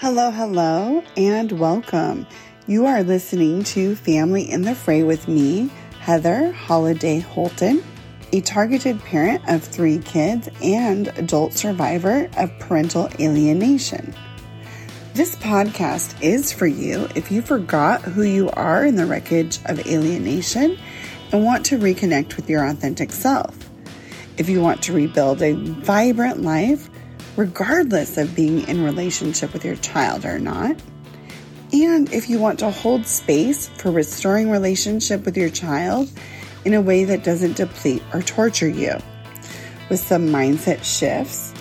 [0.00, 2.26] Hello, hello, and welcome.
[2.66, 5.70] You are listening to Family in the Fray with me,
[6.00, 7.84] Heather Holiday Holton,
[8.32, 14.14] a targeted parent of three kids and adult survivor of parental alienation.
[15.12, 19.86] This podcast is for you if you forgot who you are in the wreckage of
[19.86, 20.78] alienation
[21.30, 23.54] and want to reconnect with your authentic self.
[24.38, 26.88] If you want to rebuild a vibrant life,
[27.36, 30.76] regardless of being in relationship with your child or not.
[31.72, 36.10] And if you want to hold space for restoring relationship with your child
[36.64, 38.94] in a way that doesn't deplete or torture you.
[39.88, 41.54] With some mindset shifts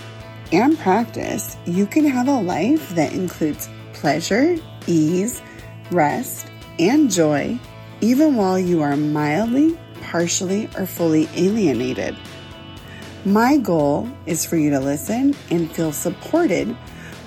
[0.51, 5.41] and practice, you can have a life that includes pleasure, ease,
[5.91, 6.47] rest,
[6.79, 7.59] and joy,
[8.01, 12.15] even while you are mildly, partially, or fully alienated.
[13.25, 16.69] My goal is for you to listen and feel supported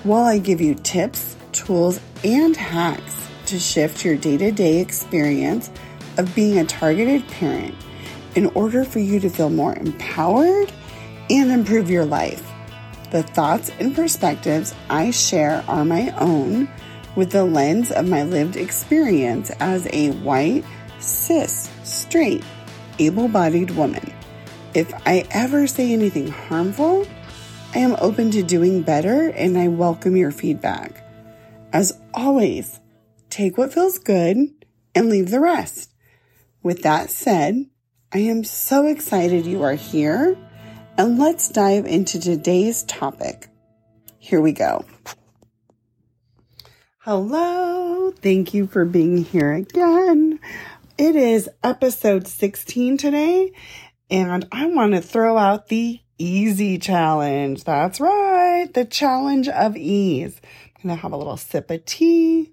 [0.04, 5.70] while I give you tips, tools, and hacks to shift your day to day experience
[6.16, 7.74] of being a targeted parent
[8.34, 10.72] in order for you to feel more empowered
[11.28, 12.50] and improve your life.
[13.10, 16.70] The thoughts and perspectives I share are my own
[17.16, 20.64] with the lens of my lived experience as a white,
[21.00, 22.42] cis, straight,
[22.98, 24.10] able bodied woman.
[24.74, 27.06] If I ever say anything harmful,
[27.74, 31.04] I am open to doing better and I welcome your feedback.
[31.74, 32.80] As always,
[33.28, 34.38] take what feels good
[34.94, 35.90] and leave the rest.
[36.62, 37.66] With that said,
[38.14, 40.38] I am so excited you are here
[40.96, 43.48] and let's dive into today's topic.
[44.18, 44.86] Here we go.
[47.00, 48.10] Hello.
[48.22, 50.40] Thank you for being here again.
[50.96, 53.52] It is episode 16 today,
[54.12, 57.64] and I want to throw out the easy challenge.
[57.64, 60.38] That's right, the challenge of ease.
[60.76, 62.52] I'm going to have a little sip of tea.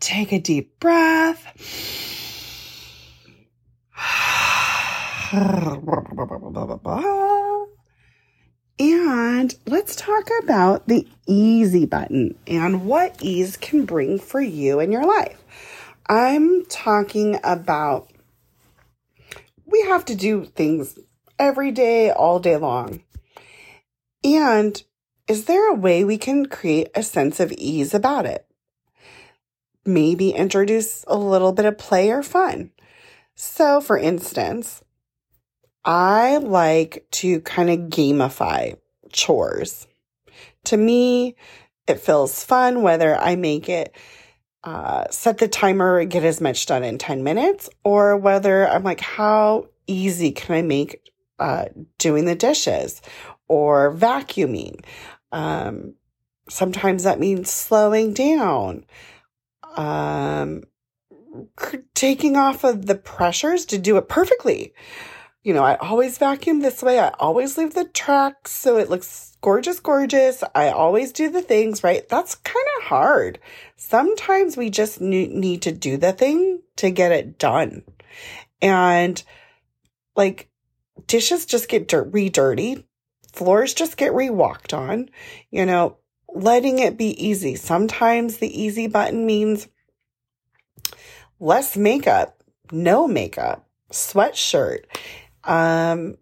[0.00, 1.46] Take a deep breath.
[8.78, 14.90] And let's talk about the easy button and what ease can bring for you in
[14.90, 15.38] your life.
[16.06, 18.10] I'm talking about
[19.66, 20.98] we have to do things
[21.38, 23.02] every day, all day long.
[24.24, 24.82] And
[25.28, 28.46] is there a way we can create a sense of ease about it?
[29.84, 32.70] Maybe introduce a little bit of play or fun.
[33.34, 34.82] So, for instance,
[35.84, 38.76] I like to kind of gamify
[39.10, 39.86] chores.
[40.64, 41.34] To me,
[41.88, 43.96] it feels fun whether I make it
[44.64, 49.00] uh, set the timer, get as much done in 10 minutes, or whether I'm like,
[49.00, 51.66] how easy can I make uh,
[51.98, 53.02] doing the dishes
[53.48, 54.84] or vacuuming?
[55.32, 55.94] Um,
[56.48, 58.84] sometimes that means slowing down,
[59.76, 60.62] um,
[61.94, 64.74] taking off of the pressures to do it perfectly.
[65.44, 67.00] You know, I always vacuum this way.
[67.00, 70.44] I always leave the tracks so it looks gorgeous, gorgeous.
[70.54, 72.08] I always do the things, right?
[72.08, 73.40] That's kind of hard.
[73.76, 77.82] Sometimes we just need to do the thing to get it done.
[78.60, 79.20] And
[80.14, 80.48] like
[81.08, 82.86] dishes just get dirt, re-dirty.
[83.32, 85.08] Floors just get re-walked on.
[85.50, 85.96] You know,
[86.28, 87.56] letting it be easy.
[87.56, 89.66] Sometimes the easy button means
[91.40, 94.84] less makeup, no makeup, sweatshirt.
[95.44, 96.16] Um,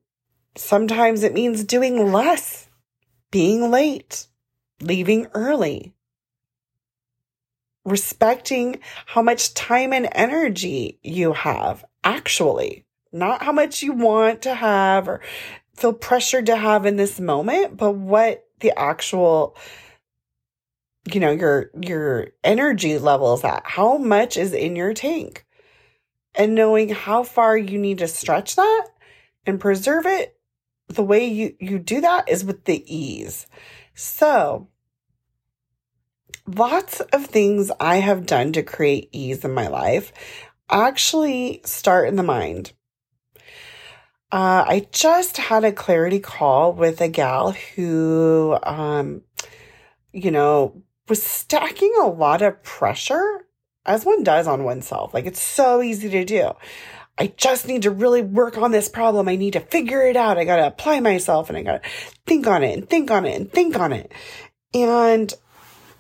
[0.57, 2.69] sometimes it means doing less
[3.31, 4.27] being late,
[4.81, 5.95] leaving early,
[7.85, 14.55] respecting how much time and energy you have, actually, not how much you want to
[14.55, 15.21] have or
[15.75, 19.57] feel pressured to have in this moment, but what the actual
[21.11, 25.47] you know your your energy levels at how much is in your tank.
[26.35, 28.89] And knowing how far you need to stretch that
[29.47, 30.37] and preserve it
[30.89, 33.47] the way you, you do that is with the ease.
[33.95, 34.69] So,
[36.47, 40.13] lots of things I have done to create ease in my life
[40.71, 42.73] actually start in the mind.
[44.33, 49.23] Uh, I just had a clarity call with a gal who, um,
[50.13, 53.47] you know, was stacking a lot of pressure
[53.85, 55.13] as one does on oneself.
[55.13, 56.53] Like it's so easy to do.
[57.21, 59.29] I just need to really work on this problem.
[59.29, 60.39] I need to figure it out.
[60.39, 61.91] I got to apply myself and I got to
[62.27, 64.11] think on it and think on it and think on it.
[64.73, 65.31] And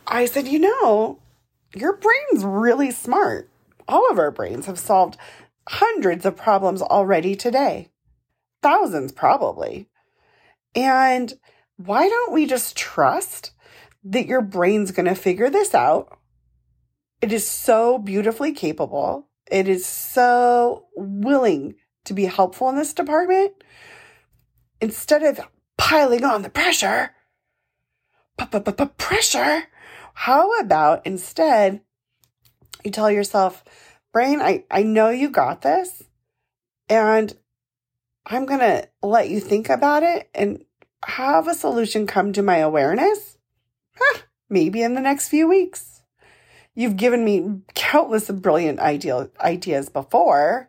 [0.07, 1.21] I said, you know,
[1.75, 3.51] your brain's really smart.
[3.87, 5.19] All of our brains have solved
[5.69, 7.91] hundreds of problems already today,
[8.63, 9.91] thousands probably.
[10.75, 11.35] And
[11.77, 13.53] why don't we just trust
[14.05, 16.19] that your brain's going to figure this out?
[17.21, 19.27] It is so beautifully capable.
[19.51, 21.75] It is so willing
[22.05, 23.53] to be helpful in this department.
[24.81, 25.41] Instead of
[25.77, 27.11] piling on the pressure,
[28.97, 29.65] pressure,
[30.15, 31.81] how about instead
[32.85, 33.65] you tell yourself,
[34.13, 36.03] brain, I, I know you got this
[36.89, 37.37] and
[38.27, 40.65] I'm going to let you think about it and
[41.05, 43.39] have a solution come to my awareness.
[43.97, 46.00] Huh, maybe in the next few weeks.
[46.75, 50.69] You've given me countless brilliant ideal ideas before.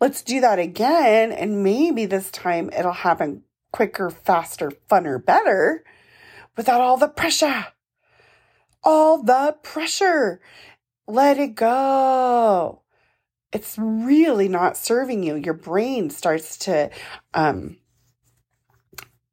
[0.00, 1.32] Let's do that again.
[1.32, 3.42] And maybe this time it'll happen
[3.72, 5.84] quicker, faster, funner, better
[6.56, 7.66] without all the pressure.
[8.82, 10.40] All the pressure.
[11.06, 12.82] Let it go.
[13.52, 15.34] It's really not serving you.
[15.34, 16.90] Your brain starts to
[17.34, 17.76] um,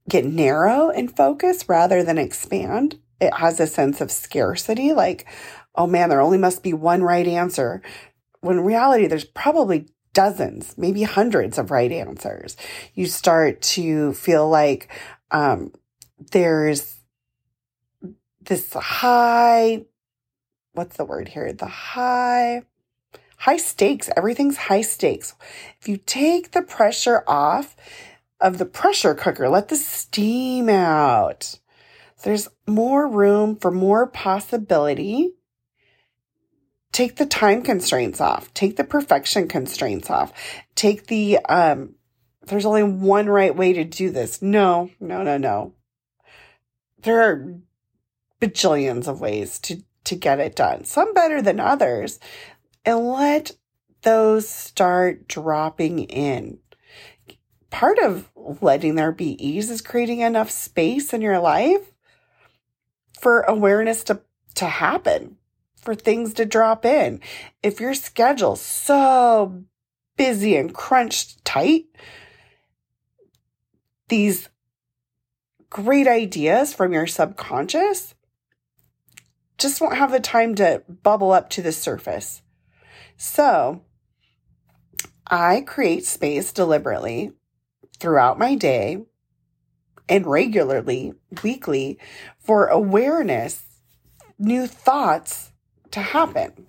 [0.10, 3.00] get narrow in focus rather than expand.
[3.20, 5.28] It has a sense of scarcity, like,
[5.76, 7.82] oh man, there only must be one right answer.
[8.42, 12.58] When reality, there's probably dozens, maybe hundreds of right answers.
[12.94, 14.90] You start to feel like
[15.32, 15.72] um,
[16.32, 16.98] there's
[18.42, 19.86] this high,
[20.74, 21.52] what's the word here?
[21.52, 22.64] The high,
[23.38, 24.10] high stakes.
[24.16, 25.34] Everything's high stakes.
[25.82, 27.76] If you take the pressure off,
[28.40, 29.50] of the pressure cooker.
[29.50, 31.60] Let the steam out.
[32.24, 35.34] There's more room for more possibility.
[36.92, 38.54] Take the time constraints off.
[38.54, 40.34] Take the perfection constraints off.
[40.76, 41.96] Take the, um,
[42.48, 44.42] there's only one right way to do this.
[44.42, 45.74] No, no, no, no.
[47.00, 47.60] There are
[48.42, 50.86] bajillions of ways to, to get it done.
[50.86, 52.20] Some better than others.
[52.84, 53.52] And let
[54.02, 56.60] those start dropping in
[57.70, 58.30] part of
[58.62, 61.92] letting there be ease is creating enough space in your life
[63.20, 64.22] for awareness to,
[64.56, 65.38] to happen,
[65.82, 67.22] for things to drop in.
[67.64, 69.64] If your schedule's so
[70.16, 71.86] busy and crunched tight,
[74.10, 74.50] these
[75.70, 78.16] great ideas from your subconscious
[79.58, 82.42] just won't have the time to bubble up to the surface.
[83.18, 83.82] So
[85.26, 87.34] I create space deliberately
[88.00, 89.06] throughout my day
[90.10, 91.14] and regularly,
[91.44, 92.00] weekly,
[92.40, 93.64] for awareness,
[94.40, 95.52] new thoughts
[95.92, 96.68] to happen.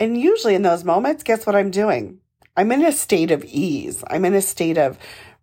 [0.00, 2.20] And usually in those moments, guess what I'm doing?
[2.56, 4.02] I'm in a state of ease.
[4.08, 4.98] I'm in a state of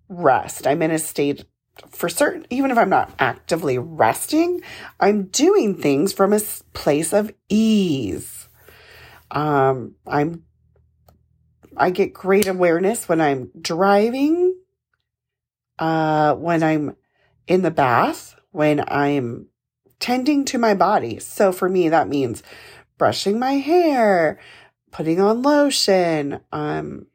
[0.10, 0.68] rest.
[0.68, 1.46] I'm in a state
[1.90, 4.62] for certain, even if I'm not actively resting,
[5.00, 6.40] I'm doing things from a
[6.74, 8.48] place of ease.
[9.32, 10.44] Um, I'm,
[11.76, 14.55] I get great awareness when I'm driving
[15.80, 16.96] uh, when I'm
[17.48, 19.48] in the bath, when I'm
[20.00, 21.20] tending to my body.
[21.20, 22.44] So for me, that means
[22.98, 24.40] brushing my hair,
[24.92, 27.08] putting on lotion, um,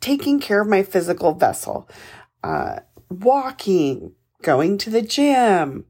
[0.00, 1.88] taking care of my physical vessel,
[2.42, 2.80] uh,
[3.10, 5.84] walking, going to the gym,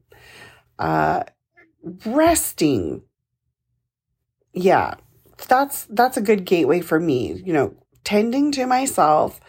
[0.77, 1.23] uh,
[2.05, 3.03] resting.
[4.53, 4.95] Yeah,
[5.47, 7.41] that's that's a good gateway for me.
[7.45, 9.39] You know, tending to myself,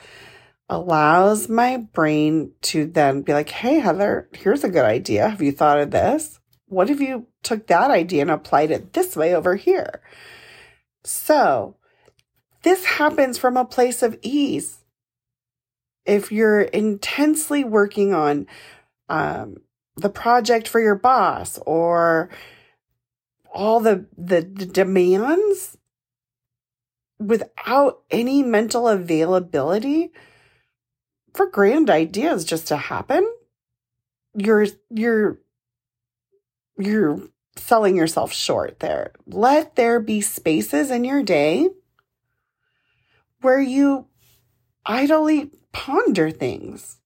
[0.71, 5.29] allows my brain to then be like, Hey, Heather, here's a good idea.
[5.29, 6.39] Have you thought of this?
[6.67, 10.01] What if you took that idea and applied it this way over here?
[11.03, 11.77] So
[12.63, 14.79] this happens from a place of ease.
[16.07, 18.47] If you're intensely working on
[19.09, 19.57] um,
[19.97, 22.31] the project for your boss or
[23.53, 25.77] all the, the, the demands
[27.19, 30.13] without any mental availability,
[31.35, 33.31] for grand ideas just to happen,
[34.35, 35.39] you're you're
[36.79, 37.21] you're
[37.57, 39.13] selling yourself short there.
[39.27, 41.69] Let there be spaces in your day
[43.41, 44.07] where you
[44.85, 46.99] idly ponder things.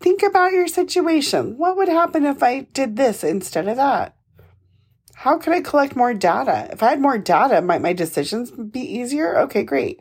[0.00, 1.58] Think about your situation.
[1.58, 4.14] What would happen if I did this instead of that?
[5.14, 6.68] How could I collect more data?
[6.70, 9.36] If I had more data, might my decisions be easier?
[9.40, 10.00] Okay, great.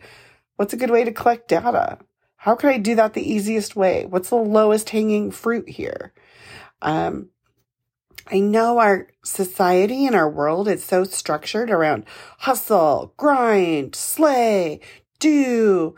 [0.57, 1.97] What's a good way to collect data?
[2.47, 4.05] How can I do that the easiest way?
[4.05, 6.13] What's the lowest hanging fruit here?
[6.81, 7.27] Um,
[8.31, 12.05] I know our society and our world is so structured around
[12.37, 14.79] hustle, grind, slay,
[15.19, 15.95] do,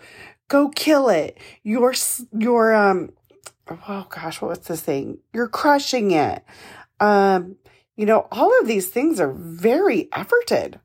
[0.47, 1.37] go kill it.
[1.61, 1.93] You're,
[2.35, 3.11] you're, um,
[3.87, 5.19] oh gosh, what's the saying?
[5.31, 6.43] You're crushing it.
[6.99, 7.57] Um,
[7.95, 10.79] you know, all of these things are very efforted.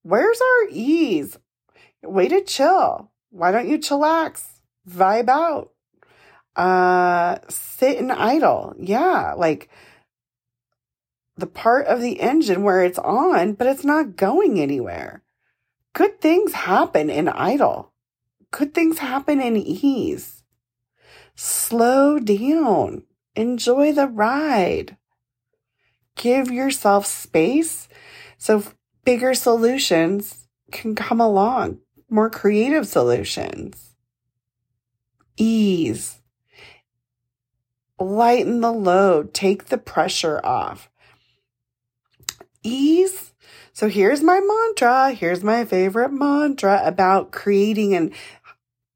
[0.00, 1.36] Where's our ease?
[2.02, 3.10] Way to chill.
[3.28, 4.55] Why don't you chillax?
[4.88, 5.70] Vibe out.
[6.54, 8.74] Uh, sit and idle.
[8.78, 9.34] Yeah.
[9.36, 9.68] Like
[11.36, 15.22] the part of the engine where it's on, but it's not going anywhere.
[15.92, 17.92] Good things happen in idle.
[18.50, 20.42] Good things happen in ease.
[21.34, 23.02] Slow down.
[23.34, 24.96] Enjoy the ride.
[26.14, 27.88] Give yourself space
[28.38, 28.62] so
[29.04, 31.78] bigger solutions can come along,
[32.08, 33.95] more creative solutions.
[35.36, 36.20] Ease.
[37.98, 39.32] Lighten the load.
[39.32, 40.90] Take the pressure off.
[42.62, 43.32] Ease.
[43.72, 45.12] So here's my mantra.
[45.12, 48.12] Here's my favorite mantra about creating and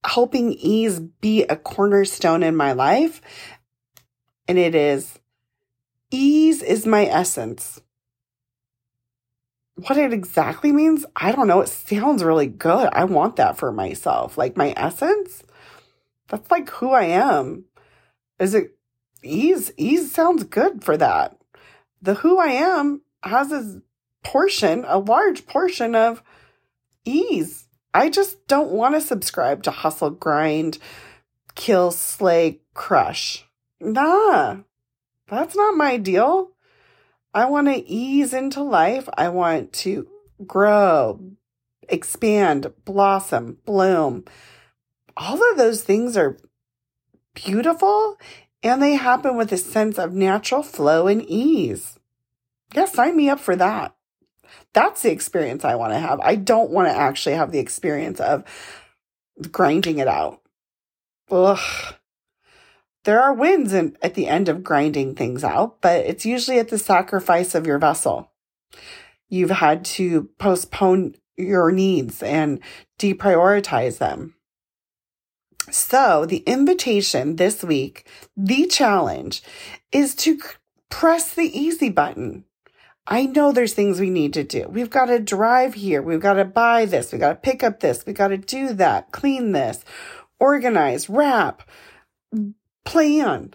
[0.04, 3.20] helping ease be a cornerstone in my life.
[4.48, 5.18] And it is
[6.10, 7.80] ease is my essence.
[9.86, 11.60] What it exactly means, I don't know.
[11.60, 12.88] It sounds really good.
[12.92, 14.36] I want that for myself.
[14.36, 15.42] Like my essence,
[16.30, 17.64] that's like who I am.
[18.38, 18.76] Is it
[19.22, 19.72] ease?
[19.76, 21.36] Ease sounds good for that.
[22.00, 23.76] The who I am has this
[24.22, 26.22] portion, a large portion of
[27.04, 27.66] ease.
[27.92, 30.78] I just don't want to subscribe to hustle, grind,
[31.54, 33.44] kill, slay, crush.
[33.80, 34.58] Nah,
[35.28, 36.52] that's not my deal.
[37.34, 39.08] I want to ease into life.
[39.16, 40.08] I want to
[40.46, 41.20] grow,
[41.88, 44.24] expand, blossom, bloom.
[45.20, 46.38] All of those things are
[47.34, 48.18] beautiful
[48.62, 51.98] and they happen with a sense of natural flow and ease.
[52.74, 53.94] Yeah, sign me up for that.
[54.72, 56.20] That's the experience I want to have.
[56.20, 58.44] I don't want to actually have the experience of
[59.52, 60.40] grinding it out.
[61.30, 61.94] Ugh.
[63.04, 66.68] There are wins in, at the end of grinding things out, but it's usually at
[66.68, 68.30] the sacrifice of your vessel.
[69.28, 72.60] You've had to postpone your needs and
[72.98, 74.34] deprioritize them.
[75.70, 79.42] So the invitation this week, the challenge
[79.92, 80.40] is to
[80.88, 82.44] press the easy button.
[83.06, 84.68] I know there's things we need to do.
[84.68, 86.02] We've got to drive here.
[86.02, 87.12] We've got to buy this.
[87.12, 88.04] We've got to pick up this.
[88.06, 89.84] We've got to do that, clean this,
[90.38, 91.68] organize, wrap,
[92.84, 93.54] plan.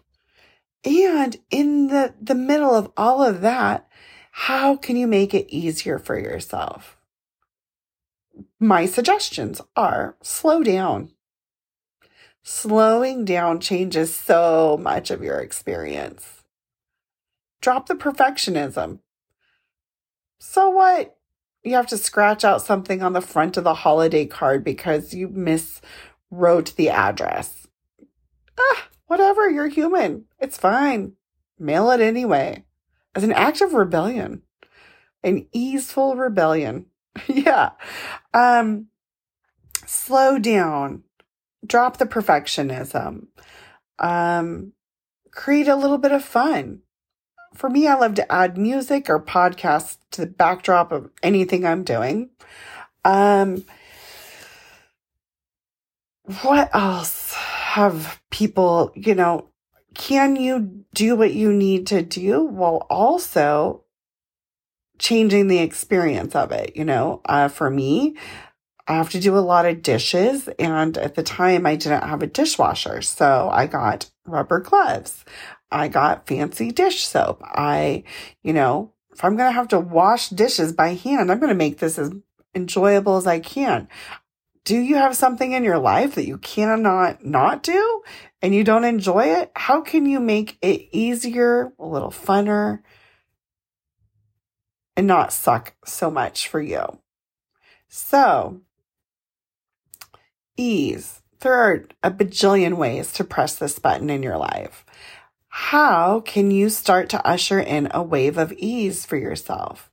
[0.83, 3.87] And in the, the middle of all of that,
[4.31, 6.97] how can you make it easier for yourself?
[8.59, 11.11] My suggestions are slow down.
[12.47, 16.43] Slowing down changes so much of your experience.
[17.59, 18.99] Drop the perfectionism.
[20.37, 21.17] So what?
[21.63, 25.27] You have to scratch out something on the front of the holiday card because you
[25.27, 27.65] miswrote the address.
[28.59, 30.25] Ah, whatever, you're human.
[30.39, 31.13] It's fine.
[31.57, 32.63] Mail it anyway.
[33.15, 34.43] As an act of rebellion.
[35.23, 36.85] An easeful rebellion.
[37.27, 37.71] yeah.
[38.35, 38.89] Um
[39.87, 41.05] slow down.
[41.65, 43.27] Drop the perfectionism.
[43.99, 44.73] Um
[45.31, 46.81] create a little bit of fun
[47.55, 51.83] for me, I love to add music or podcasts to the backdrop of anything I'm
[51.83, 52.29] doing.
[53.03, 53.65] Um,
[56.41, 59.49] what else have people, you know,
[59.93, 63.83] can you do what you need to do while also
[64.99, 66.75] changing the experience of it?
[66.75, 68.17] You know, uh, for me,
[68.87, 70.47] I have to do a lot of dishes.
[70.59, 73.01] And at the time, I didn't have a dishwasher.
[73.01, 75.25] So I got rubber gloves.
[75.71, 77.41] I got fancy dish soap.
[77.43, 78.03] I,
[78.43, 81.55] you know, if I'm going to have to wash dishes by hand, I'm going to
[81.55, 82.11] make this as
[82.53, 83.87] enjoyable as I can.
[84.63, 88.03] Do you have something in your life that you cannot not do
[88.41, 89.51] and you don't enjoy it?
[89.55, 92.79] How can you make it easier, a little funner,
[94.97, 96.99] and not suck so much for you?
[97.87, 98.61] So,
[100.57, 101.21] ease.
[101.39, 104.85] There are a bajillion ways to press this button in your life.
[105.49, 109.91] How can you start to usher in a wave of ease for yourself?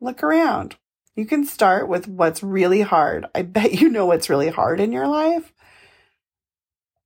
[0.00, 0.76] Look around.
[1.14, 3.26] You can start with what's really hard.
[3.34, 5.52] I bet you know what's really hard in your life.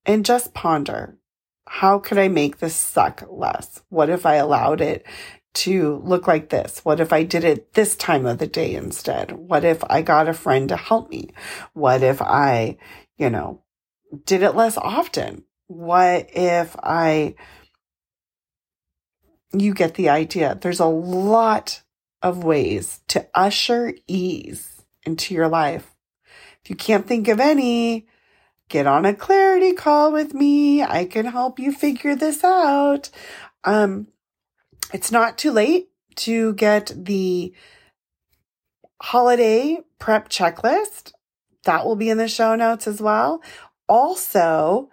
[0.07, 1.19] And just ponder
[1.67, 3.83] how could I make this suck less?
[3.91, 5.07] What if I allowed it
[5.53, 6.81] to look like this?
[6.85, 9.33] What if I did it this time of the day instead?
[9.33, 11.31] What if I got a friend to help me?
[11.73, 12.79] What if I,
[13.17, 13.63] you know,
[14.25, 15.45] did it less often?
[15.71, 17.37] what if I,
[19.53, 20.59] you get the idea.
[20.61, 21.83] There's a lot
[22.23, 25.95] of ways to usher ease into your life.
[26.65, 28.09] If you can't think of any,
[28.69, 30.83] get on a clarity call with me.
[30.83, 33.11] I can help you figure this out.
[33.63, 34.09] Um,
[34.93, 37.55] it's not too late to get the
[39.01, 41.13] holiday prep checklist.
[41.65, 43.43] That will be in the show notes as well.
[43.89, 44.91] Also,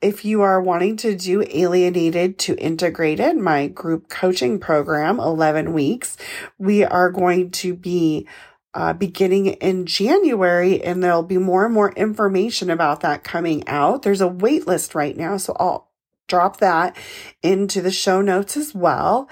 [0.00, 6.16] if you are wanting to do alienated to integrated, my group coaching program, 11 weeks,
[6.58, 8.26] we are going to be
[8.72, 14.02] uh, beginning in January, and there'll be more and more information about that coming out.
[14.02, 15.89] There's a wait list right now, so I'll
[16.30, 16.96] drop that
[17.42, 19.28] into the show notes as well.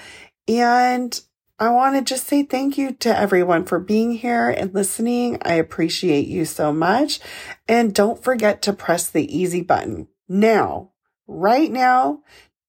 [0.47, 1.19] And
[1.59, 5.39] I want to just say thank you to everyone for being here and listening.
[5.43, 7.21] I appreciate you so much.
[7.67, 10.93] And don't forget to press the easy button now,
[11.27, 12.21] right now,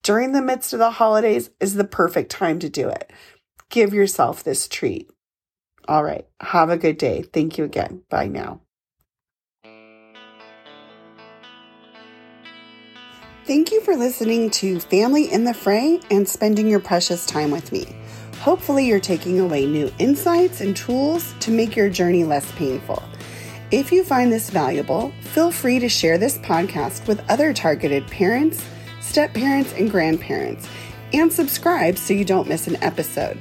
[0.01, 3.11] during the midst of the holidays is the perfect time to do it.
[3.69, 5.09] Give yourself this treat.
[5.87, 6.25] All right.
[6.39, 7.21] Have a good day.
[7.21, 8.03] Thank you again.
[8.09, 8.61] Bye now.
[13.49, 17.71] Thank you for listening to Family in the Fray and spending your precious time with
[17.71, 17.87] me.
[18.41, 23.01] Hopefully, you're taking away new insights and tools to make your journey less painful.
[23.71, 28.63] If you find this valuable, feel free to share this podcast with other targeted parents,
[29.01, 30.69] step parents, and grandparents,
[31.11, 33.39] and subscribe so you don't miss an episode.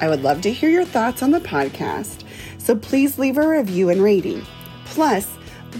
[0.00, 2.24] I would love to hear your thoughts on the podcast,
[2.56, 4.42] so please leave a review and rating.
[4.86, 5.28] Plus,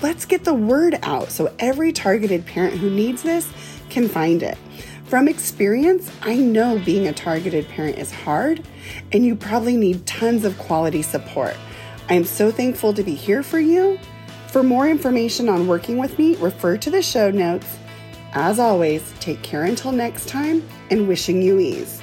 [0.02, 3.50] let's get the word out so every targeted parent who needs this
[3.88, 4.56] can find it.
[5.04, 8.64] From experience, I know being a targeted parent is hard,
[9.12, 11.56] and you probably need tons of quality support.
[12.08, 13.98] I am so thankful to be here for you.
[14.48, 17.66] For more information on working with me, refer to the show notes.
[18.32, 21.99] As always, take care until next time and wishing you ease.